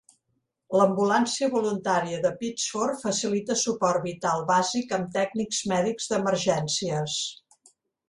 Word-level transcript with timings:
L'ambulància 0.79 1.49
voluntària 1.55 2.21
de 2.23 2.31
Pittsford 2.39 2.99
facilita 3.03 3.59
suport 3.67 4.05
vital 4.09 4.43
bàsic 4.51 4.99
amb 5.01 5.15
tècnics 5.21 5.63
mèdics 5.75 6.13
d'emergències. 6.15 7.25